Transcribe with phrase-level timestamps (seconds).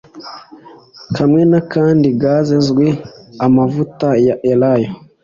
[1.15, 2.87] Kamwe n akandi gas zwe
[3.45, 4.91] amavuta ya elayo